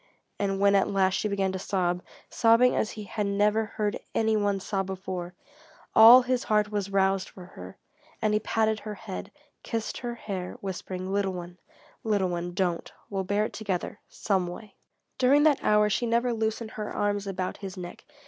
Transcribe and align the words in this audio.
And 0.39 0.59
when 0.59 0.73
at 0.73 0.89
last 0.89 1.13
she 1.13 1.27
began 1.27 1.51
to 1.51 1.59
sob 1.59 2.01
sobbing 2.27 2.75
as 2.75 2.89
he 2.93 3.03
had 3.03 3.27
never 3.27 3.65
heard 3.65 3.99
any 4.15 4.35
one 4.35 4.59
sob 4.59 4.87
before 4.87 5.35
all 5.93 6.23
his 6.23 6.45
heart 6.45 6.71
was 6.71 6.89
roused 6.89 7.29
for 7.29 7.45
her, 7.53 7.77
and 8.19 8.33
he 8.33 8.39
patted 8.39 8.79
her 8.79 8.95
head, 8.95 9.31
kissed 9.61 9.99
her 9.99 10.15
hair, 10.15 10.57
whispering: 10.59 11.13
"Little 11.13 11.33
one, 11.33 11.59
little 12.03 12.29
one, 12.29 12.55
don't. 12.55 12.91
We'll 13.11 13.25
bear 13.25 13.45
it 13.45 13.53
together 13.53 13.99
some 14.09 14.47
way." 14.47 14.73
During 15.19 15.43
that 15.43 15.63
hour 15.63 15.87
she 15.87 16.07
never 16.07 16.33
loosened 16.33 16.71
her 16.71 16.91
arms 16.91 17.27
about 17.27 17.57
his 17.57 17.77
neck. 17.77 18.03